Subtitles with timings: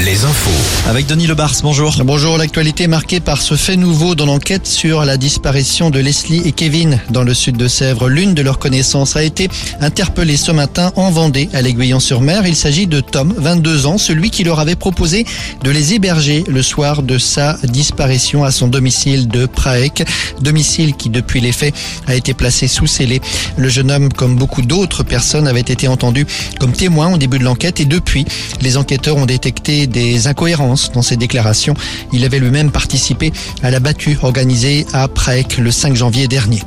[0.00, 0.88] les infos.
[0.88, 1.94] Avec Denis Lebars, bonjour.
[2.04, 6.40] Bonjour, l'actualité est marquée par ce fait nouveau dans l'enquête sur la disparition de Leslie
[6.46, 8.08] et Kevin dans le sud de Sèvres.
[8.08, 9.50] L'une de leurs connaissances a été
[9.80, 12.46] interpellée ce matin en Vendée, à l'Aiguillon-sur-Mer.
[12.46, 15.26] Il s'agit de Tom, 22 ans, celui qui leur avait proposé
[15.62, 20.04] de les héberger le soir de sa disparition à son domicile de Praek.
[20.40, 21.74] Domicile qui, depuis les faits,
[22.06, 23.20] a été placé sous scellé.
[23.58, 26.26] Le jeune homme, comme beaucoup d'autres personnes, avait été entendu
[26.58, 28.24] comme témoin au début de l'enquête et depuis,
[28.62, 31.74] les enquêteurs ont détecté des incohérences dans ses déclarations.
[32.12, 33.32] Il avait lui-même participé
[33.62, 36.60] à la battue organisée à Prague le 5 janvier dernier.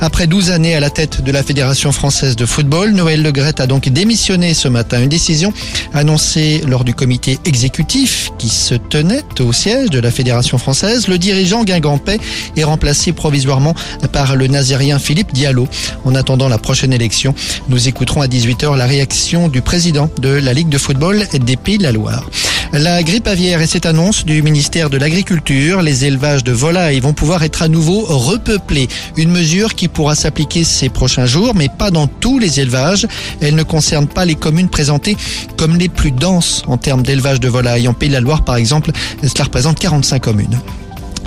[0.00, 3.66] Après 12 années à la tête de la Fédération française de football, Noël Legrette a
[3.66, 5.02] donc démissionné ce matin.
[5.02, 5.52] Une décision
[5.92, 11.08] annoncée lors du comité exécutif qui se tenait au siège de la Fédération française.
[11.08, 12.18] Le dirigeant Guingampais
[12.56, 13.74] est remplacé provisoirement
[14.12, 15.68] par le nazérien Philippe Diallo.
[16.04, 17.34] En attendant la prochaine élection,
[17.68, 21.78] nous écouterons à 18h la réaction du président de la Ligue de football des Pays
[21.78, 22.24] de la Loire.
[22.72, 27.12] La grippe aviaire et cette annonce du ministère de l'Agriculture, les élevages de volailles vont
[27.12, 28.88] pouvoir être à nouveau repeuplés.
[29.16, 33.08] Une mesure qui pourra s'appliquer ces prochains jours, mais pas dans tous les élevages.
[33.40, 35.16] Elle ne concerne pas les communes présentées
[35.56, 37.88] comme les plus denses en termes d'élevage de volailles.
[37.88, 40.60] En Pays de la Loire, par exemple, cela représente 45 communes.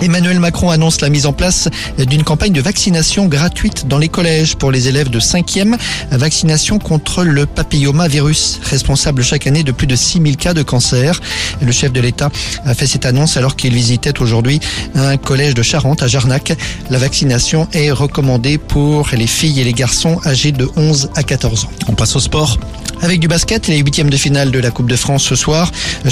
[0.00, 4.56] Emmanuel Macron annonce la mise en place d'une campagne de vaccination gratuite dans les collèges
[4.56, 5.76] pour les élèves de 5e.
[6.10, 11.20] Vaccination contre le papillomavirus, responsable chaque année de plus de 6000 cas de cancer.
[11.60, 12.30] Le chef de l'État
[12.64, 14.60] a fait cette annonce alors qu'il visitait aujourd'hui
[14.94, 16.56] un collège de Charente à Jarnac.
[16.90, 21.64] La vaccination est recommandée pour les filles et les garçons âgés de 11 à 14
[21.64, 21.70] ans.
[21.88, 22.58] On passe au sport.
[23.02, 25.70] Avec du basket, les huitièmes de finale de la Coupe de France ce soir.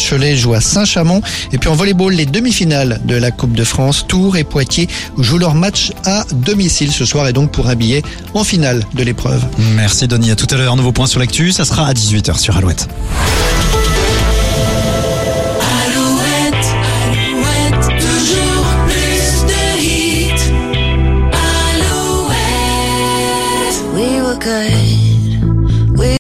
[0.08, 1.22] Cholet joue à Saint-Chamond.
[1.52, 4.05] Et puis en volleyball, les demi-finales de la Coupe de France.
[4.06, 4.88] Tours et Poitiers
[5.19, 8.03] jouent leur match à domicile ce soir et donc pour un billet
[8.34, 9.42] en finale de l'épreuve.
[9.75, 10.30] Merci Denis.
[10.30, 10.77] À tout à l'heure.
[10.77, 11.53] Nouveau point sur l'actu.
[11.53, 12.88] Ça sera à 18h sur Alouette.
[15.84, 16.66] Alouette,
[17.14, 20.44] Alouette, toujours plus de hits.
[22.22, 22.72] Alouette.
[23.94, 25.12] We were good,